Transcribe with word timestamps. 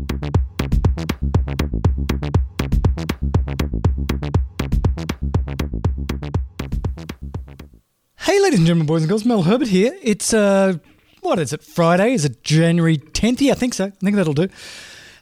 Hey, 0.00 0.06
ladies 8.40 8.60
and 8.60 8.66
gentlemen, 8.66 8.86
boys 8.86 9.02
and 9.02 9.08
girls, 9.08 9.24
Mel 9.24 9.42
Herbert 9.42 9.68
here. 9.68 9.98
It's, 10.02 10.32
uh, 10.32 10.78
what 11.20 11.38
is 11.38 11.52
it, 11.52 11.62
Friday? 11.62 12.14
Is 12.14 12.24
it 12.24 12.42
January 12.42 12.96
10th? 12.96 13.40
Yeah, 13.40 13.52
I 13.52 13.56
think 13.56 13.74
so. 13.74 13.86
I 13.86 13.90
think 13.90 14.16
that'll 14.16 14.32
do. 14.32 14.48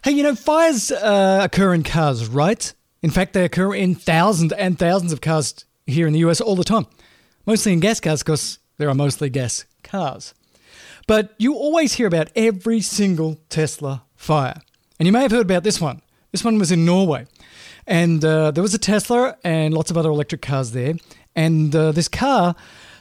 Hey, 0.05 0.11
you 0.11 0.23
know, 0.23 0.35
fires 0.35 0.91
uh, 0.91 1.41
occur 1.43 1.73
in 1.73 1.83
cars, 1.83 2.27
right? 2.27 2.73
In 3.01 3.09
fact, 3.09 3.33
they 3.33 3.43
occur 3.43 3.73
in 3.73 3.95
thousands 3.95 4.53
and 4.53 4.79
thousands 4.79 5.11
of 5.11 5.19
cars 5.19 5.65
here 5.87 6.07
in 6.07 6.13
the 6.13 6.19
US 6.19 6.39
all 6.39 6.55
the 6.55 6.63
time. 6.63 6.85
Mostly 7.45 7.73
in 7.73 7.79
gas 7.81 7.99
cars 7.99 8.21
because 8.21 8.59
there 8.77 8.87
are 8.87 8.95
mostly 8.95 9.29
gas 9.29 9.65
cars. 9.83 10.33
But 11.07 11.33
you 11.39 11.55
always 11.55 11.93
hear 11.93 12.05
about 12.07 12.29
every 12.35 12.81
single 12.81 13.39
Tesla 13.49 14.03
fire. 14.15 14.61
And 14.99 15.05
you 15.05 15.13
may 15.13 15.21
have 15.21 15.31
heard 15.31 15.45
about 15.45 15.63
this 15.63 15.79
one. 15.79 16.01
This 16.31 16.43
one 16.43 16.59
was 16.59 16.71
in 16.71 16.85
Norway. 16.85 17.25
And 17.87 18.23
uh, 18.23 18.51
there 18.51 18.61
was 18.61 18.73
a 18.73 18.77
Tesla 18.77 19.37
and 19.43 19.73
lots 19.73 19.89
of 19.89 19.97
other 19.97 20.09
electric 20.09 20.41
cars 20.41 20.71
there. 20.71 20.95
And 21.35 21.73
uh, 21.75 21.93
this 21.93 22.09
car 22.09 22.55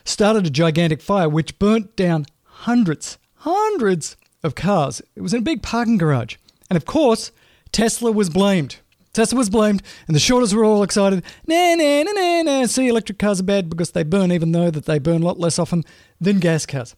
started 0.05 0.47
a 0.47 0.51
gigantic 0.51 1.03
fire 1.03 1.29
which 1.29 1.59
burnt 1.59 1.97
down 1.97 2.27
hundreds, 2.45 3.19
hundreds 3.39 4.17
of 4.43 4.55
cars. 4.55 5.03
It 5.17 5.23
was 5.23 5.35
in 5.35 5.41
a 5.41 5.43
big 5.43 5.63
parking 5.63 5.99
garage. 5.99 6.37
And 6.71 6.77
of 6.77 6.87
course, 6.87 7.33
Tesla 7.73 8.13
was 8.13 8.31
blamed. 8.31 8.79
Tesla 9.13 9.37
was 9.39 9.51
blamed, 9.51 9.83
and 10.07 10.15
the 10.15 10.21
shorters 10.21 10.55
were 10.55 10.65
all 10.65 10.83
excited. 10.85 11.25
Nah, 11.47 11.75
nah, 11.75 12.03
nah, 12.05 12.13
nah, 12.13 12.43
nah. 12.43 12.67
See, 12.67 12.87
electric 12.87 13.19
cars 13.19 13.41
are 13.41 13.45
bad 13.45 13.69
because 13.69 13.91
they 13.91 14.05
burn, 14.05 14.31
even 14.31 14.53
though 14.53 14.71
that 14.71 14.85
they 14.85 15.01
burn 15.01 15.23
a 15.23 15.25
lot 15.25 15.41
less 15.41 15.59
often 15.59 15.83
than 16.21 16.39
gas 16.39 16.67
cars. 16.67 16.95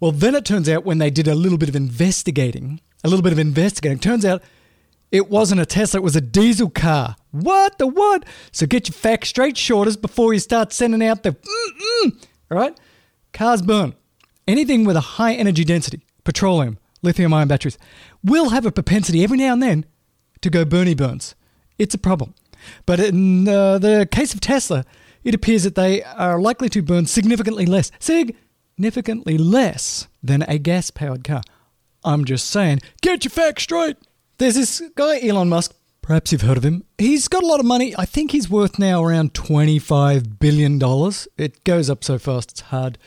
Well, 0.00 0.12
then 0.12 0.34
it 0.34 0.44
turns 0.44 0.68
out 0.68 0.84
when 0.84 0.98
they 0.98 1.10
did 1.10 1.28
a 1.28 1.34
little 1.34 1.58
bit 1.58 1.68
of 1.68 1.76
investigating, 1.76 2.80
a 3.04 3.08
little 3.08 3.22
bit 3.22 3.32
of 3.32 3.38
investigating, 3.38 3.98
turns 3.98 4.24
out 4.24 4.42
it 5.10 5.28
wasn't 5.28 5.60
a 5.60 5.66
Tesla, 5.66 6.00
it 6.00 6.02
was 6.02 6.16
a 6.16 6.20
diesel 6.20 6.70
car. 6.70 7.16
What 7.30 7.78
the 7.78 7.86
what? 7.86 8.24
So 8.50 8.66
get 8.66 8.88
your 8.88 8.94
facts 8.94 9.28
straight, 9.28 9.56
shorters, 9.56 9.96
before 9.96 10.32
you 10.32 10.40
start 10.40 10.72
sending 10.72 11.02
out 11.02 11.22
the 11.22 11.32
mm-mm. 11.32 12.26
All 12.50 12.58
right? 12.58 12.78
Cars 13.32 13.62
burn. 13.62 13.94
Anything 14.46 14.84
with 14.84 14.96
a 14.96 15.00
high 15.00 15.34
energy 15.34 15.64
density, 15.64 16.04
petroleum, 16.24 16.78
lithium 17.02 17.32
ion 17.32 17.48
batteries, 17.48 17.78
will 18.24 18.50
have 18.50 18.66
a 18.66 18.72
propensity 18.72 19.22
every 19.22 19.38
now 19.38 19.52
and 19.52 19.62
then 19.62 19.84
to 20.40 20.50
go 20.50 20.64
Bernie 20.64 20.94
burns. 20.94 21.34
It's 21.78 21.94
a 21.94 21.98
problem. 21.98 22.34
But 22.86 23.00
in 23.00 23.48
uh, 23.48 23.78
the 23.78 24.08
case 24.10 24.34
of 24.34 24.40
Tesla, 24.40 24.84
it 25.24 25.34
appears 25.34 25.62
that 25.64 25.74
they 25.74 26.02
are 26.02 26.40
likely 26.40 26.68
to 26.70 26.82
burn 26.82 27.06
significantly 27.06 27.66
less, 27.66 27.90
significantly 28.76 29.36
less 29.36 30.08
than 30.22 30.42
a 30.48 30.58
gas 30.58 30.90
powered 30.90 31.24
car. 31.24 31.42
I'm 32.04 32.24
just 32.24 32.48
saying, 32.48 32.80
get 33.00 33.24
your 33.24 33.30
facts 33.30 33.64
straight. 33.64 33.96
There's 34.38 34.54
this 34.54 34.82
guy, 34.96 35.20
Elon 35.20 35.48
Musk. 35.48 35.74
Perhaps 36.00 36.32
you've 36.32 36.42
heard 36.42 36.56
of 36.56 36.64
him. 36.64 36.84
He's 36.98 37.28
got 37.28 37.44
a 37.44 37.46
lot 37.46 37.60
of 37.60 37.66
money. 37.66 37.94
I 37.96 38.06
think 38.06 38.32
he's 38.32 38.50
worth 38.50 38.78
now 38.78 39.04
around 39.04 39.34
$25 39.34 40.40
billion. 40.40 40.80
It 41.36 41.62
goes 41.62 41.88
up 41.88 42.02
so 42.02 42.18
fast, 42.18 42.50
it's 42.50 42.60
hard 42.60 42.98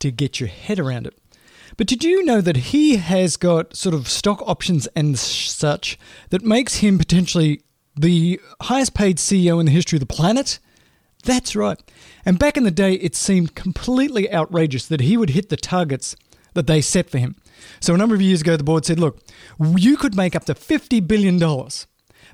to 0.00 0.10
get 0.10 0.40
your 0.40 0.50
head 0.50 0.78
around 0.78 1.06
it. 1.06 1.16
But 1.78 1.86
did 1.86 2.04
you 2.04 2.24
know 2.24 2.42
that 2.42 2.56
he 2.56 2.96
has 2.96 3.38
got 3.38 3.74
sort 3.74 3.94
of 3.94 4.08
stock 4.08 4.42
options 4.46 4.86
and 4.88 5.18
such 5.18 5.98
that 6.30 6.42
makes 6.42 6.76
him 6.76 6.98
potentially 6.98 7.62
the 7.96 8.40
highest 8.62 8.94
paid 8.94 9.16
CEO 9.16 9.58
in 9.58 9.66
the 9.66 9.72
history 9.72 9.96
of 9.96 10.00
the 10.00 10.14
planet? 10.14 10.58
That's 11.24 11.56
right. 11.56 11.78
And 12.24 12.38
back 12.38 12.56
in 12.56 12.64
the 12.64 12.70
day, 12.70 12.94
it 12.94 13.14
seemed 13.16 13.54
completely 13.54 14.32
outrageous 14.32 14.86
that 14.86 15.00
he 15.00 15.16
would 15.16 15.30
hit 15.30 15.48
the 15.48 15.56
targets 15.56 16.16
that 16.54 16.66
they 16.66 16.80
set 16.80 17.10
for 17.10 17.18
him. 17.18 17.36
So 17.80 17.94
a 17.94 17.98
number 17.98 18.14
of 18.14 18.22
years 18.22 18.42
ago, 18.42 18.56
the 18.56 18.64
board 18.64 18.84
said, 18.84 19.00
look, 19.00 19.20
you 19.58 19.96
could 19.96 20.14
make 20.14 20.36
up 20.36 20.44
to 20.44 20.54
$50 20.54 21.06
billion. 21.06 21.38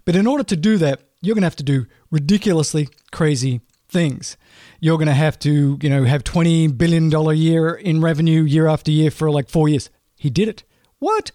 But 0.05 0.17
in 0.17 0.27
order 0.27 0.45
to 0.45 0.57
do 0.57 0.77
that, 0.79 1.01
you're 1.23 1.35
going 1.35 1.43
to 1.43 1.47
have 1.47 1.57
to 1.57 1.63
do 1.63 1.87
ridiculously 2.11 2.89
crazy 3.13 3.61
things. 3.89 4.37
You're 4.81 4.97
going 4.97 5.09
to 5.09 5.15
have 5.15 5.39
to, 5.41 5.79
you 5.81 5.91
know, 5.91 6.05
have 6.05 6.25
$20 6.25 6.77
billion 6.77 7.13
a 7.15 7.33
year 7.33 7.75
in 7.75 8.01
revenue 8.01 8.43
year 8.43 8.67
after 8.67 8.91
year 8.91 9.11
for 9.11 9.31
like 9.31 9.49
four 9.49 9.69
years. 9.69 9.91
He 10.17 10.31
did 10.31 10.49
it. 10.49 10.65
What? 10.99 11.33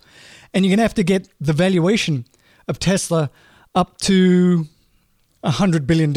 And 0.53 0.65
you're 0.65 0.71
going 0.71 0.77
to 0.77 0.83
have 0.83 0.93
to 0.95 1.03
get 1.03 1.29
the 1.39 1.53
valuation 1.53 2.25
of 2.67 2.79
Tesla 2.79 3.29
up 3.73 3.97
to 3.99 4.67
$100 5.45 5.87
billion. 5.87 6.13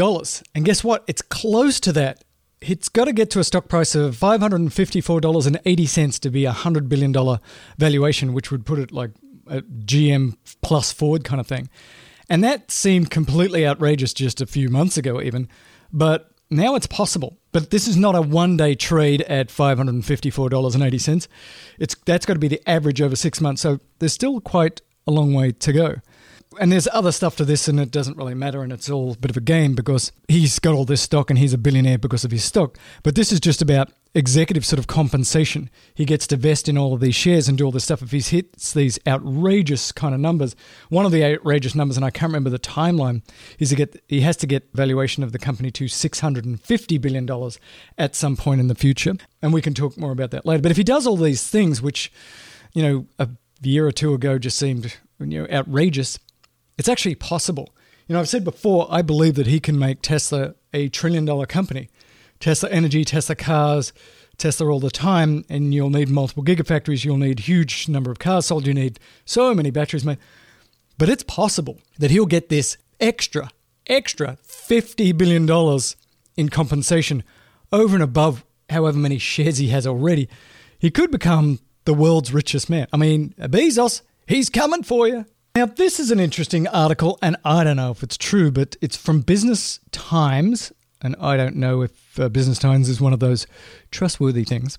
And 0.55 0.65
guess 0.65 0.83
what? 0.83 1.05
It's 1.07 1.23
close 1.23 1.81
to 1.81 1.93
that. 1.93 2.25
It's 2.61 2.89
got 2.89 3.05
to 3.05 3.13
get 3.13 3.31
to 3.31 3.41
a 3.41 3.45
stock 3.45 3.69
price 3.69 3.95
of 3.95 4.17
$554.80 4.17 6.21
to 6.21 6.31
be 6.31 6.45
a 6.45 6.53
$100 6.53 6.89
billion 6.89 7.39
valuation, 7.77 8.33
which 8.33 8.51
would 8.51 8.67
put 8.67 8.79
it 8.79 8.91
like 8.91 9.11
a 9.47 9.63
GM 9.63 10.37
plus 10.61 10.93
Ford 10.93 11.25
kind 11.25 11.41
of 11.41 11.47
thing. 11.47 11.69
And 12.29 12.43
that 12.45 12.71
seemed 12.71 13.11
completely 13.11 13.67
outrageous 13.67 14.13
just 14.13 14.41
a 14.41 14.47
few 14.47 14.69
months 14.69 14.97
ago, 14.97 15.23
even. 15.23 15.49
But 15.93 16.31
now 16.51 16.75
it's 16.75 16.87
possible. 16.87 17.39
But 17.53 17.71
this 17.71 17.89
is 17.89 17.97
not 17.97 18.15
a 18.15 18.21
one 18.21 18.57
day 18.57 18.75
trade 18.75 19.23
at 19.23 19.49
$554.80. 19.49 21.29
It's, 21.79 21.95
that's 22.05 22.27
got 22.27 22.35
to 22.35 22.41
be 22.41 22.49
the 22.49 22.69
average 22.69 23.01
over 23.01 23.17
six 23.17 23.41
months. 23.41 23.63
So 23.63 23.81
there's 23.99 24.13
still 24.13 24.41
quite 24.41 24.83
a 25.07 25.11
long 25.11 25.33
way 25.33 25.53
to 25.53 25.73
go 25.73 25.95
and 26.61 26.73
there's 26.73 26.89
other 26.93 27.13
stuff 27.13 27.37
to 27.37 27.45
this, 27.45 27.69
and 27.69 27.79
it 27.79 27.91
doesn't 27.91 28.17
really 28.17 28.35
matter, 28.35 28.63
and 28.63 28.73
it's 28.73 28.89
all 28.89 29.13
a 29.13 29.17
bit 29.17 29.31
of 29.31 29.37
a 29.37 29.43
game 29.43 29.75
because 29.75 30.13
he's 30.29 30.59
got 30.59 30.75
all 30.75 30.85
this 30.85 31.03
stock 31.03 31.31
and 31.31 31.39
he's 31.39 31.53
a 31.53 31.59
billionaire 31.59 31.99
because 31.99 32.25
of 32.25 32.31
his 32.31 32.45
stock. 32.45 32.79
But 33.03 33.15
this 33.15 33.33
is 33.33 33.41
just 33.41 33.61
about 33.61 33.93
executive 34.15 34.65
sort 34.65 34.79
of 34.79 34.87
compensation. 34.87 35.69
He 35.95 36.05
gets 36.05 36.27
to 36.29 36.37
vest 36.37 36.69
in 36.69 36.79
all 36.79 36.95
of 36.95 37.01
these 37.01 37.15
shares 37.15 37.49
and 37.49 37.59
do 37.59 37.65
all 37.65 37.71
this 37.71 37.85
stuff 37.85 38.03
if 38.03 38.11
he 38.11 38.21
hits 38.21 38.73
these 38.73 38.99
outrageous 39.07 39.93
kind 39.93 40.15
of 40.15 40.21
numbers. 40.21 40.57
One 40.89 41.05
of 41.05 41.13
the 41.13 41.25
outrageous 41.25 41.75
numbers, 41.75 41.97
and 41.97 42.05
I 42.05 42.11
can't 42.11 42.31
remember 42.31 42.51
the 42.51 42.59
timeline, 42.59 43.23
is 43.59 43.69
to 43.71 43.77
get 43.77 44.03
he 44.09 44.23
has 44.23 44.37
to 44.39 44.47
get 44.47 44.69
valuation 44.73 45.23
of 45.23 45.33
the 45.33 45.39
company 45.39 45.71
to 45.73 45.89
six 45.89 46.21
hundred 46.21 46.45
and 46.45 46.61
fifty 46.61 46.99
billion 46.99 47.27
dollars 47.27 47.59
at 47.97 48.15
some 48.15 48.37
point 48.37 48.61
in 48.61 48.69
the 48.69 48.75
future, 48.75 49.15
and 49.43 49.53
we 49.53 49.63
can 49.63 49.75
talk 49.75 49.99
more 49.99 50.13
about 50.13 50.31
that 50.31 50.47
later. 50.47 50.63
But 50.63 50.71
if 50.71 50.77
he 50.77 50.85
does 50.85 51.07
all 51.07 51.17
these 51.17 51.47
things, 51.47 51.83
which 51.83 52.11
you 52.73 52.83
know 52.83 53.07
a 53.19 53.29
year 53.63 53.87
or 53.87 53.93
two 53.93 54.15
ago 54.15 54.39
just 54.39 54.59
seemed 54.59 54.97
you 55.21 55.27
know 55.27 55.47
outrageous 55.51 56.19
it's 56.79 56.89
actually 56.89 57.17
possible. 57.17 57.75
You 58.07 58.15
know, 58.15 58.21
I've 58.21 58.29
said 58.29 58.45
before, 58.45 58.87
I 58.89 59.03
believe 59.03 59.35
that 59.35 59.47
he 59.47 59.61
can 59.61 59.79
make 59.79 60.01
Tesla 60.01 60.55
a 60.73 60.89
trillion 60.89 61.25
dollar 61.25 61.45
company. 61.45 61.91
Tesla 62.41 62.71
Energy, 62.71 63.05
Tesla 63.05 63.35
cars, 63.35 63.93
Tesla 64.39 64.69
all 64.69 64.81
the 64.81 64.91
time, 64.91 65.45
and 65.51 65.75
you'll 65.75 65.91
need 65.91 66.09
multiple 66.09 66.45
gigafactories. 66.45 67.05
You'll 67.05 67.17
need 67.17 67.41
huge 67.41 67.89
number 67.89 68.11
of 68.11 68.21
cars 68.21 68.47
sold. 68.47 68.67
You 68.67 68.73
need 68.73 69.01
so 69.25 69.55
many 69.55 69.71
batteries 69.71 70.05
made. 70.05 70.19
But 70.97 71.09
it's 71.09 71.25
possible 71.25 71.81
that 71.99 72.11
he'll 72.11 72.27
get 72.27 72.49
this 72.49 72.77
extra, 73.01 73.51
extra 73.87 74.39
$50 74.47 75.17
billion 75.19 75.81
in 76.37 76.49
compensation 76.49 77.25
over 77.73 77.95
and 77.95 78.03
above 78.03 78.45
however 78.71 78.99
many 78.99 79.19
shares 79.19 79.59
he 79.59 79.69
has 79.69 79.87
already. 79.87 80.29
He 80.79 80.91
could 80.91 81.11
become 81.11 81.59
the 81.85 81.95
world's 81.95 82.33
richest 82.33 82.71
man. 82.71 82.87
I 82.93 82.97
mean, 82.97 83.35
Bezos, 83.39 84.03
he's 84.27 84.49
coming 84.49 84.83
for 84.83 85.09
you. 85.09 85.27
Now, 85.59 85.67
this 85.67 85.99
is 85.99 86.13
an 86.13 86.21
interesting 86.21 86.69
article, 86.69 87.19
and 87.21 87.37
I 87.45 87.65
don't 87.65 87.79
know 87.79 87.91
if 87.91 88.05
it's 88.05 88.17
true, 88.17 88.53
but 88.53 88.77
it's 88.81 88.97
from 88.97 89.23
Business 89.23 89.81
Times, 89.91 90.73
and 91.03 91.17
I 91.21 91.37
don't 91.37 91.57
know 91.57 91.83
if 91.83 92.21
uh, 92.21 92.29
Business 92.29 92.61
Times 92.61 92.89
is 92.89 93.01
one 93.01 93.13
of 93.13 93.19
those 93.19 93.45
trustworthy 93.91 94.45
things. 94.45 94.79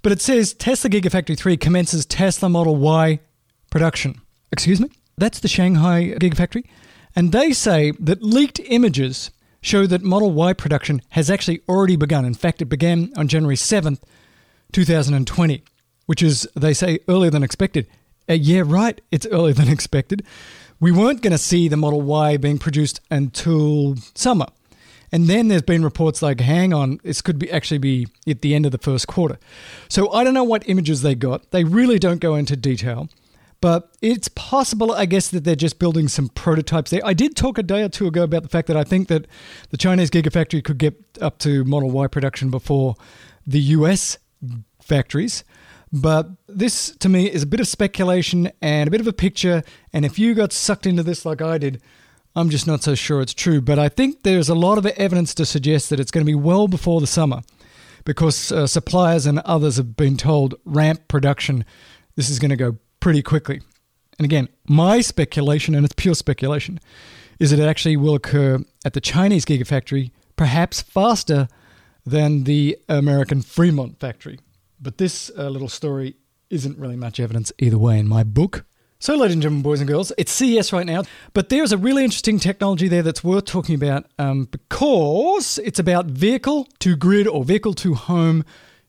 But 0.00 0.12
it 0.12 0.22
says 0.22 0.54
Tesla 0.54 0.88
Gigafactory 0.88 1.36
3 1.36 1.58
commences 1.58 2.06
Tesla 2.06 2.48
Model 2.48 2.76
Y 2.76 3.20
production. 3.68 4.18
Excuse 4.50 4.80
me? 4.80 4.88
That's 5.18 5.40
the 5.40 5.46
Shanghai 5.46 6.14
Gigafactory. 6.18 6.64
And 7.14 7.30
they 7.30 7.52
say 7.52 7.90
that 8.00 8.22
leaked 8.22 8.60
images 8.60 9.30
show 9.60 9.86
that 9.86 10.02
Model 10.02 10.30
Y 10.30 10.54
production 10.54 11.02
has 11.10 11.28
actually 11.28 11.60
already 11.68 11.96
begun. 11.96 12.24
In 12.24 12.32
fact, 12.32 12.62
it 12.62 12.70
began 12.70 13.12
on 13.18 13.28
January 13.28 13.56
7th, 13.56 14.00
2020, 14.72 15.62
which 16.06 16.22
is, 16.22 16.48
they 16.56 16.72
say, 16.72 17.00
earlier 17.08 17.30
than 17.30 17.42
expected. 17.42 17.86
Uh, 18.28 18.34
yeah, 18.34 18.62
right. 18.64 19.00
It's 19.10 19.26
earlier 19.26 19.54
than 19.54 19.68
expected. 19.76 20.24
We 20.80 20.92
weren't 20.92 21.22
going 21.22 21.32
to 21.32 21.38
see 21.38 21.68
the 21.68 21.76
Model 21.76 22.02
Y 22.02 22.36
being 22.36 22.58
produced 22.58 23.00
until 23.10 23.96
summer. 24.14 24.46
And 25.12 25.28
then 25.28 25.48
there's 25.48 25.62
been 25.62 25.84
reports 25.84 26.22
like, 26.22 26.40
hang 26.40 26.74
on, 26.74 26.98
this 27.04 27.22
could 27.22 27.38
be 27.38 27.50
actually 27.50 27.78
be 27.78 28.08
at 28.26 28.42
the 28.42 28.54
end 28.54 28.66
of 28.66 28.72
the 28.72 28.78
first 28.78 29.06
quarter. 29.06 29.38
So 29.88 30.10
I 30.12 30.24
don't 30.24 30.34
know 30.34 30.42
what 30.44 30.68
images 30.68 31.02
they 31.02 31.14
got. 31.14 31.52
They 31.52 31.62
really 31.62 32.00
don't 32.00 32.20
go 32.20 32.34
into 32.34 32.56
detail. 32.56 33.08
But 33.60 33.90
it's 34.02 34.28
possible, 34.28 34.92
I 34.92 35.06
guess, 35.06 35.28
that 35.28 35.44
they're 35.44 35.56
just 35.56 35.78
building 35.78 36.08
some 36.08 36.28
prototypes 36.28 36.90
there. 36.90 37.00
I 37.02 37.14
did 37.14 37.34
talk 37.34 37.56
a 37.56 37.62
day 37.62 37.82
or 37.82 37.88
two 37.88 38.06
ago 38.06 38.24
about 38.24 38.42
the 38.42 38.48
fact 38.48 38.66
that 38.66 38.76
I 38.76 38.84
think 38.84 39.08
that 39.08 39.26
the 39.70 39.78
Chinese 39.78 40.10
Gigafactory 40.10 40.62
could 40.62 40.78
get 40.78 41.00
up 41.20 41.38
to 41.38 41.64
Model 41.64 41.90
Y 41.90 42.06
production 42.08 42.50
before 42.50 42.96
the 43.46 43.60
US 43.60 44.18
factories. 44.82 45.44
But 45.94 46.28
this, 46.48 46.90
to 46.96 47.08
me, 47.08 47.30
is 47.30 47.44
a 47.44 47.46
bit 47.46 47.60
of 47.60 47.68
speculation 47.68 48.50
and 48.60 48.88
a 48.88 48.90
bit 48.90 49.00
of 49.00 49.06
a 49.06 49.12
picture. 49.12 49.62
And 49.92 50.04
if 50.04 50.18
you 50.18 50.34
got 50.34 50.52
sucked 50.52 50.86
into 50.86 51.04
this 51.04 51.24
like 51.24 51.40
I 51.40 51.56
did, 51.56 51.80
I'm 52.34 52.50
just 52.50 52.66
not 52.66 52.82
so 52.82 52.96
sure 52.96 53.20
it's 53.20 53.32
true. 53.32 53.60
But 53.60 53.78
I 53.78 53.88
think 53.88 54.24
there's 54.24 54.48
a 54.48 54.56
lot 54.56 54.76
of 54.76 54.86
evidence 54.86 55.34
to 55.34 55.46
suggest 55.46 55.90
that 55.90 56.00
it's 56.00 56.10
going 56.10 56.26
to 56.26 56.30
be 56.30 56.34
well 56.34 56.66
before 56.66 57.00
the 57.00 57.06
summer 57.06 57.42
because 58.04 58.50
uh, 58.50 58.66
suppliers 58.66 59.24
and 59.24 59.38
others 59.40 59.76
have 59.76 59.96
been 59.96 60.16
told 60.16 60.56
ramp 60.64 61.06
production. 61.06 61.64
This 62.16 62.28
is 62.28 62.40
going 62.40 62.50
to 62.50 62.56
go 62.56 62.76
pretty 62.98 63.22
quickly. 63.22 63.60
and 64.18 64.24
again, 64.24 64.48
my 64.66 65.00
speculation, 65.00 65.76
and 65.76 65.84
it's 65.84 65.94
pure 65.96 66.16
speculation, 66.16 66.80
is 67.38 67.52
that 67.52 67.60
it 67.60 67.68
actually 67.68 67.96
will 67.96 68.16
occur 68.16 68.58
at 68.84 68.94
the 68.94 69.00
Chinese 69.00 69.44
Gigafactory 69.44 70.10
perhaps 70.34 70.80
faster 70.80 71.46
than 72.04 72.44
the 72.44 72.76
American 72.88 73.42
Fremont 73.42 74.00
factory. 74.00 74.40
But 74.84 74.98
this 74.98 75.30
uh, 75.36 75.48
little 75.48 75.68
story 75.68 76.16
isn't 76.50 76.78
really 76.78 76.94
much 76.94 77.18
evidence 77.18 77.50
either 77.58 77.78
way 77.78 77.98
in 77.98 78.06
my 78.06 78.22
book. 78.22 78.66
So, 78.98 79.16
ladies 79.16 79.32
and 79.34 79.42
gentlemen, 79.42 79.62
boys 79.62 79.80
and 79.80 79.88
girls, 79.88 80.12
it's 80.18 80.30
CES 80.30 80.72
right 80.72 80.86
now, 80.86 81.04
but 81.32 81.48
there's 81.48 81.72
a 81.72 81.78
really 81.78 82.04
interesting 82.04 82.38
technology 82.38 82.86
there 82.86 83.02
that's 83.02 83.24
worth 83.24 83.46
talking 83.46 83.74
about 83.74 84.06
um, 84.18 84.44
because 84.44 85.58
it's 85.64 85.78
about 85.78 86.06
vehicle 86.06 86.68
to 86.80 86.96
grid 86.96 87.26
or 87.26 87.44
vehicle 87.44 87.72
to 87.74 87.94
home 87.94 88.44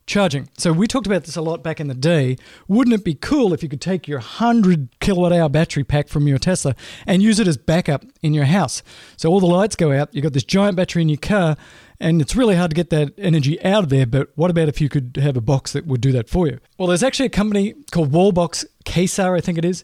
charging. 0.06 0.50
So 0.58 0.72
we 0.72 0.88
talked 0.88 1.08
about 1.08 1.24
this 1.24 1.36
a 1.36 1.42
lot 1.42 1.64
back 1.64 1.80
in 1.80 1.88
the 1.88 1.96
day. 1.96 2.38
Wouldn't 2.68 2.94
it 2.94 3.04
be 3.04 3.16
cool 3.16 3.54
if 3.54 3.64
you 3.64 3.70
could 3.70 3.82
take 3.82 4.08
your 4.08 4.20
100 4.20 4.90
kilowatt 5.00 5.34
hour 5.34 5.50
battery 5.50 5.84
pack 5.84 6.08
from 6.10 6.28
your 6.28 6.38
Tesla 6.38 6.76
and 7.08 7.24
use 7.24 7.40
it 7.40 7.48
as 7.48 7.58
backup 7.58 8.06
in 8.22 8.34
your 8.34 8.46
house? 8.46 8.84
So 9.18 9.30
all 9.30 9.40
the 9.40 9.48
lights 9.48 9.76
go 9.76 9.92
out, 9.92 10.14
you've 10.14 10.24
got 10.24 10.34
this 10.34 10.44
giant 10.44 10.78
battery 10.78 11.02
in 11.02 11.10
your 11.10 11.18
car, 11.18 11.58
and 12.00 12.22
it's 12.22 12.36
really 12.36 12.56
hard 12.56 12.72
to 12.72 12.76
get 12.76 12.90
that 12.92 13.14
energy 13.18 13.64
out 13.64 13.84
of 13.84 13.90
there. 13.90 14.06
But 14.06 14.30
what 14.36 14.52
about 14.52 14.70
if 14.70 14.80
you 14.80 14.90
could 14.90 15.18
have 15.22 15.38
a 15.38 15.42
box 15.42 15.74
that 15.74 15.88
would 15.88 16.02
do 16.02 16.12
that 16.12 16.30
for 16.30 16.48
you? 16.48 16.60
Well, 16.78 16.88
there's 16.88 17.04
actually 17.04 17.28
a 17.28 17.30
company 17.30 17.74
called 17.92 18.12
Wallbox 18.12 18.66
Quasar, 18.86 19.36
I 19.38 19.42
think 19.42 19.58
it 19.58 19.66
is, 19.66 19.84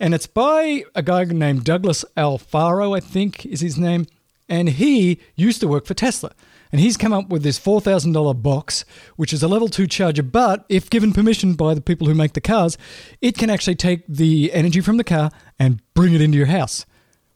and 0.00 0.14
it's 0.14 0.26
by 0.26 0.84
a 0.94 1.02
guy 1.02 1.24
named 1.24 1.64
Douglas 1.64 2.04
Alfaro, 2.16 2.96
I 2.96 3.00
think 3.00 3.46
is 3.46 3.60
his 3.60 3.78
name, 3.78 4.06
and 4.48 4.68
he 4.68 5.20
used 5.36 5.60
to 5.60 5.68
work 5.68 5.86
for 5.86 5.94
Tesla. 5.94 6.32
And 6.72 6.80
he's 6.80 6.96
come 6.96 7.12
up 7.12 7.28
with 7.28 7.42
this 7.42 7.58
$4,000 7.58 8.42
box, 8.42 8.84
which 9.16 9.32
is 9.32 9.42
a 9.42 9.48
level 9.48 9.68
2 9.68 9.86
charger, 9.86 10.22
but 10.22 10.64
if 10.68 10.88
given 10.88 11.12
permission 11.12 11.54
by 11.54 11.74
the 11.74 11.80
people 11.80 12.06
who 12.06 12.14
make 12.14 12.34
the 12.34 12.40
cars, 12.40 12.78
it 13.20 13.36
can 13.36 13.50
actually 13.50 13.74
take 13.74 14.04
the 14.06 14.52
energy 14.52 14.80
from 14.80 14.96
the 14.96 15.04
car 15.04 15.30
and 15.58 15.82
bring 15.94 16.14
it 16.14 16.20
into 16.20 16.38
your 16.38 16.46
house, 16.46 16.86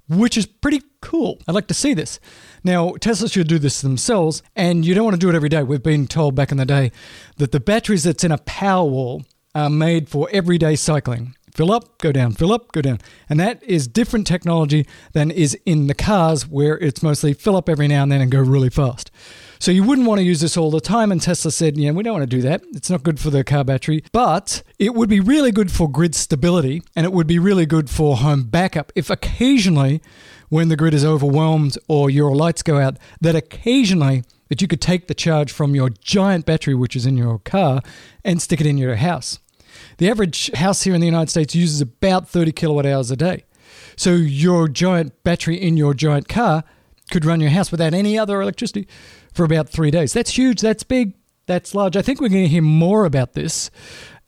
which 0.08 0.36
is 0.36 0.46
pretty 0.46 0.82
cool. 1.00 1.40
I'd 1.48 1.54
like 1.54 1.66
to 1.66 1.74
see 1.74 1.94
this. 1.94 2.20
Now, 2.62 2.92
Tesla 2.92 3.28
should 3.28 3.48
do 3.48 3.58
this 3.58 3.80
themselves, 3.80 4.42
and 4.54 4.86
you 4.86 4.94
don't 4.94 5.04
want 5.04 5.14
to 5.14 5.20
do 5.20 5.28
it 5.28 5.34
every 5.34 5.48
day. 5.48 5.62
We've 5.62 5.82
been 5.82 6.06
told 6.06 6.34
back 6.34 6.52
in 6.52 6.58
the 6.58 6.64
day 6.64 6.92
that 7.38 7.52
the 7.52 7.60
batteries 7.60 8.04
that's 8.04 8.24
in 8.24 8.32
a 8.32 8.38
Powerwall 8.38 9.24
are 9.54 9.70
made 9.70 10.08
for 10.08 10.28
everyday 10.32 10.76
cycling 10.76 11.34
fill 11.54 11.72
up, 11.72 11.98
go 11.98 12.12
down, 12.12 12.32
fill 12.32 12.52
up, 12.52 12.72
go 12.72 12.82
down. 12.82 12.98
And 13.28 13.38
that 13.40 13.62
is 13.62 13.86
different 13.86 14.26
technology 14.26 14.86
than 15.12 15.30
is 15.30 15.56
in 15.64 15.86
the 15.86 15.94
cars 15.94 16.46
where 16.46 16.76
it's 16.78 17.02
mostly 17.02 17.32
fill 17.32 17.56
up 17.56 17.68
every 17.68 17.88
now 17.88 18.02
and 18.02 18.12
then 18.12 18.20
and 18.20 18.30
go 18.30 18.40
really 18.40 18.70
fast. 18.70 19.10
So 19.60 19.70
you 19.70 19.84
wouldn't 19.84 20.06
want 20.06 20.18
to 20.18 20.24
use 20.24 20.40
this 20.40 20.56
all 20.56 20.70
the 20.70 20.80
time. 20.80 21.10
And 21.10 21.22
Tesla 21.22 21.50
said, 21.50 21.78
yeah, 21.78 21.92
we 21.92 22.02
don't 22.02 22.14
want 22.14 22.28
to 22.28 22.36
do 22.36 22.42
that. 22.42 22.62
It's 22.72 22.90
not 22.90 23.02
good 23.02 23.18
for 23.18 23.30
the 23.30 23.44
car 23.44 23.64
battery, 23.64 24.04
but 24.12 24.62
it 24.78 24.94
would 24.94 25.08
be 25.08 25.20
really 25.20 25.52
good 25.52 25.70
for 25.70 25.90
grid 25.90 26.14
stability 26.14 26.82
and 26.94 27.06
it 27.06 27.12
would 27.12 27.26
be 27.26 27.38
really 27.38 27.66
good 27.66 27.88
for 27.88 28.16
home 28.16 28.44
backup 28.44 28.92
if 28.94 29.08
occasionally 29.08 30.02
when 30.48 30.68
the 30.68 30.76
grid 30.76 30.94
is 30.94 31.04
overwhelmed 31.04 31.78
or 31.88 32.10
your 32.10 32.34
lights 32.34 32.62
go 32.62 32.78
out, 32.78 32.98
that 33.20 33.34
occasionally 33.34 34.22
that 34.48 34.60
you 34.60 34.68
could 34.68 34.80
take 34.80 35.06
the 35.06 35.14
charge 35.14 35.50
from 35.50 35.74
your 35.74 35.88
giant 35.88 36.46
battery, 36.46 36.74
which 36.74 36.94
is 36.94 37.06
in 37.06 37.16
your 37.16 37.38
car, 37.38 37.80
and 38.24 38.42
stick 38.42 38.60
it 38.60 38.66
in 38.66 38.78
your 38.78 38.96
house. 38.96 39.38
The 39.98 40.10
average 40.10 40.52
house 40.54 40.82
here 40.82 40.94
in 40.94 41.00
the 41.00 41.06
United 41.06 41.30
States 41.30 41.54
uses 41.54 41.80
about 41.80 42.28
30 42.28 42.52
kilowatt 42.52 42.86
hours 42.86 43.10
a 43.10 43.16
day. 43.16 43.44
So 43.96 44.14
your 44.14 44.68
giant 44.68 45.22
battery 45.22 45.56
in 45.56 45.76
your 45.76 45.94
giant 45.94 46.28
car 46.28 46.64
could 47.10 47.24
run 47.24 47.40
your 47.40 47.50
house 47.50 47.70
without 47.70 47.94
any 47.94 48.18
other 48.18 48.40
electricity 48.40 48.88
for 49.32 49.44
about 49.44 49.68
three 49.68 49.90
days. 49.90 50.12
That's 50.12 50.36
huge. 50.36 50.60
That's 50.60 50.82
big. 50.82 51.14
That's 51.46 51.74
large. 51.74 51.96
I 51.96 52.02
think 52.02 52.20
we're 52.20 52.28
going 52.28 52.44
to 52.44 52.48
hear 52.48 52.62
more 52.62 53.04
about 53.04 53.34
this 53.34 53.70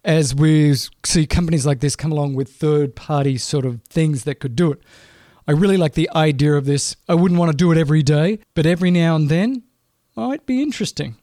as 0.05 0.35
we 0.35 0.75
see 1.05 1.27
companies 1.27 1.67
like 1.67 1.81
this 1.81 1.97
come 1.97 2.13
along 2.13 2.35
with 2.35 2.49
third 2.49 2.95
party 2.95 3.39
sort 3.39 3.65
of 3.65 3.83
things 3.85 4.25
that 4.25 4.37
could 4.37 4.55
do 4.55 4.71
it. 4.71 4.81
I 5.49 5.53
really 5.53 5.77
like 5.77 5.95
the 5.95 6.11
idea 6.15 6.55
of 6.55 6.65
this. 6.65 6.97
I 7.09 7.15
wouldn't 7.15 7.39
want 7.39 7.51
to 7.51 7.57
do 7.57 7.73
it 7.73 7.79
every 7.79 8.03
day, 8.03 8.41
but 8.55 8.67
every 8.67 8.91
now 8.91 9.17
and 9.17 9.29
then 9.29 9.63
might 10.15 10.47
be 10.47 10.63
interesting. 10.63 11.17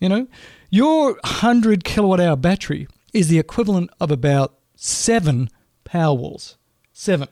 You 0.00 0.08
know, 0.08 0.26
your 0.70 1.12
100 1.12 1.84
kilowatt 1.84 2.20
hour 2.20 2.36
battery 2.36 2.88
is 3.12 3.28
the 3.28 3.38
equivalent 3.38 3.90
of 4.00 4.10
about 4.10 4.54
seven 4.76 5.50
Powerwalls. 5.84 6.56
Seven. 6.92 7.28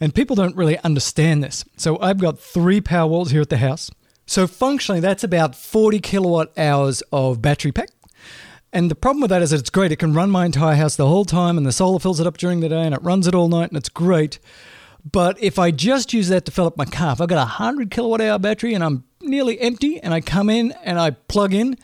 And 0.00 0.14
people 0.14 0.36
don't 0.36 0.56
really 0.56 0.78
understand 0.80 1.42
this. 1.42 1.64
So 1.76 1.98
I've 2.00 2.18
got 2.18 2.38
three 2.38 2.80
Powerwalls 2.80 3.30
here 3.30 3.40
at 3.40 3.48
the 3.48 3.56
house. 3.56 3.90
So 4.26 4.46
functionally, 4.46 5.00
that's 5.00 5.24
about 5.24 5.56
40 5.56 6.00
kilowatt 6.00 6.56
hours 6.58 7.02
of 7.12 7.40
battery 7.40 7.72
pack. 7.72 7.88
And 8.72 8.90
the 8.90 8.94
problem 8.94 9.22
with 9.22 9.30
that 9.30 9.40
is 9.40 9.50
that 9.50 9.60
it's 9.60 9.70
great. 9.70 9.92
It 9.92 9.96
can 9.96 10.12
run 10.12 10.30
my 10.30 10.44
entire 10.44 10.76
house 10.76 10.96
the 10.96 11.08
whole 11.08 11.24
time, 11.24 11.56
and 11.56 11.66
the 11.66 11.72
solar 11.72 11.98
fills 11.98 12.20
it 12.20 12.26
up 12.26 12.36
during 12.36 12.60
the 12.60 12.68
day, 12.68 12.82
and 12.82 12.94
it 12.94 13.02
runs 13.02 13.26
it 13.26 13.34
all 13.34 13.48
night, 13.48 13.70
and 13.70 13.78
it's 13.78 13.88
great. 13.88 14.38
But 15.10 15.42
if 15.42 15.58
I 15.58 15.70
just 15.70 16.12
use 16.12 16.28
that 16.28 16.44
to 16.44 16.52
fill 16.52 16.66
up 16.66 16.76
my 16.76 16.84
car, 16.84 17.12
if 17.14 17.20
I've 17.20 17.28
got 17.28 17.36
a 17.36 17.56
100 17.56 17.90
kilowatt 17.90 18.20
hour 18.20 18.38
battery 18.38 18.74
and 18.74 18.84
I'm 18.84 19.04
nearly 19.22 19.58
empty, 19.60 20.00
and 20.00 20.12
I 20.12 20.20
come 20.20 20.50
in 20.50 20.72
and 20.84 21.00
I 21.00 21.12
plug 21.12 21.54
in, 21.54 21.76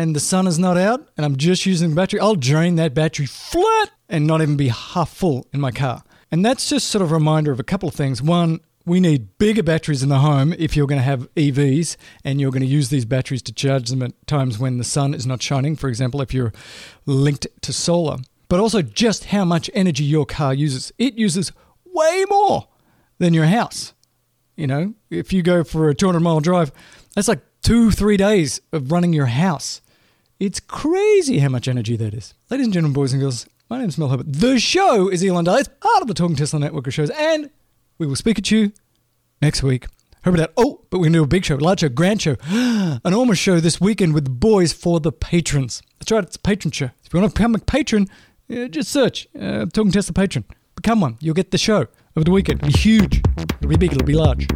and 0.00 0.16
the 0.16 0.20
sun 0.20 0.46
is 0.46 0.58
not 0.58 0.78
out 0.78 1.06
and 1.16 1.26
I'm 1.26 1.36
just 1.36 1.66
using 1.66 1.90
the 1.90 1.96
battery, 1.96 2.20
I'll 2.20 2.34
drain 2.34 2.76
that 2.76 2.94
battery 2.94 3.26
flat 3.26 3.90
and 4.08 4.26
not 4.26 4.40
even 4.40 4.56
be 4.56 4.68
half 4.68 5.10
full 5.10 5.46
in 5.52 5.60
my 5.60 5.70
car. 5.70 6.02
And 6.30 6.42
that's 6.42 6.70
just 6.70 6.88
sort 6.88 7.02
of 7.02 7.10
a 7.10 7.14
reminder 7.14 7.52
of 7.52 7.60
a 7.60 7.64
couple 7.64 7.86
of 7.86 7.94
things. 7.94 8.22
One, 8.22 8.60
we 8.86 8.98
need 8.98 9.36
bigger 9.36 9.62
batteries 9.62 10.02
in 10.02 10.08
the 10.08 10.20
home 10.20 10.54
if 10.58 10.74
you're 10.74 10.86
going 10.86 11.00
to 11.00 11.04
have 11.04 11.32
EVs 11.34 11.98
and 12.24 12.40
you're 12.40 12.50
going 12.50 12.62
to 12.62 12.66
use 12.66 12.88
these 12.88 13.04
batteries 13.04 13.42
to 13.42 13.52
charge 13.52 13.90
them 13.90 14.02
at 14.02 14.26
times 14.26 14.58
when 14.58 14.78
the 14.78 14.84
sun 14.84 15.12
is 15.12 15.26
not 15.26 15.42
shining, 15.42 15.76
for 15.76 15.88
example, 15.88 16.22
if 16.22 16.32
you're 16.32 16.54
linked 17.04 17.46
to 17.60 17.72
solar. 17.72 18.16
But 18.48 18.58
also 18.58 18.80
just 18.80 19.26
how 19.26 19.44
much 19.44 19.68
energy 19.74 20.04
your 20.04 20.24
car 20.24 20.54
uses. 20.54 20.92
It 20.96 21.18
uses 21.18 21.52
way 21.84 22.24
more 22.30 22.68
than 23.18 23.34
your 23.34 23.44
house. 23.44 23.92
You 24.56 24.66
know, 24.66 24.94
if 25.10 25.30
you 25.30 25.42
go 25.42 25.62
for 25.62 25.90
a 25.90 25.94
200 25.94 26.20
mile 26.20 26.40
drive, 26.40 26.72
that's 27.14 27.28
like 27.28 27.40
two, 27.62 27.90
three 27.90 28.16
days 28.16 28.62
of 28.72 28.90
running 28.90 29.12
your 29.12 29.26
house. 29.26 29.82
It's 30.40 30.58
crazy 30.58 31.40
how 31.40 31.50
much 31.50 31.68
energy 31.68 31.96
that 31.96 32.14
is. 32.14 32.32
Ladies 32.48 32.64
and 32.64 32.72
gentlemen, 32.72 32.94
boys 32.94 33.12
and 33.12 33.20
girls, 33.20 33.46
my 33.68 33.78
name 33.78 33.90
is 33.90 33.98
Mel 33.98 34.08
Herbert. 34.08 34.32
The 34.32 34.58
show 34.58 35.10
is 35.10 35.22
Elon 35.22 35.44
Daily. 35.44 35.60
It's 35.60 35.68
part 35.68 36.00
of 36.00 36.08
the 36.08 36.14
Talking 36.14 36.34
Tesla 36.34 36.58
network 36.58 36.86
of 36.86 36.94
shows, 36.94 37.10
and 37.10 37.50
we 37.98 38.06
will 38.06 38.16
speak 38.16 38.38
at 38.38 38.50
you 38.50 38.72
next 39.42 39.62
week. 39.62 39.84
Herbert 40.22 40.40
out. 40.40 40.52
Oh, 40.56 40.80
but 40.88 40.96
we're 40.96 41.04
going 41.04 41.12
to 41.12 41.18
do 41.18 41.24
a 41.24 41.26
big 41.26 41.44
show, 41.44 41.56
a 41.56 41.58
large 41.58 41.80
show, 41.80 41.90
grand 41.90 42.22
show, 42.22 42.36
an 42.48 43.02
enormous 43.04 43.38
show 43.38 43.60
this 43.60 43.82
weekend 43.82 44.14
with 44.14 44.24
the 44.24 44.30
boys 44.30 44.72
for 44.72 44.98
the 44.98 45.12
patrons. 45.12 45.82
That's 45.98 46.10
right, 46.10 46.24
it's 46.24 46.36
a 46.36 46.40
patron 46.40 46.72
show. 46.72 46.88
If 47.04 47.12
you 47.12 47.20
want 47.20 47.34
to 47.34 47.38
become 47.38 47.54
a 47.54 47.58
patron, 47.58 48.08
uh, 48.50 48.68
just 48.68 48.90
search 48.90 49.28
uh, 49.38 49.66
Talking 49.66 49.92
Tesla 49.92 50.14
patron. 50.14 50.46
Become 50.74 51.02
one. 51.02 51.18
You'll 51.20 51.34
get 51.34 51.50
the 51.50 51.58
show 51.58 51.86
over 52.16 52.24
the 52.24 52.30
weekend. 52.30 52.62
It'll 52.62 52.72
be 52.72 52.78
huge. 52.78 53.22
It'll 53.36 53.68
be 53.68 53.76
big. 53.76 53.92
It'll 53.92 54.06
be 54.06 54.14
large. 54.14 54.46